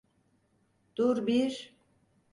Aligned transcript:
Dur 0.95 1.27
bir… 1.27 1.73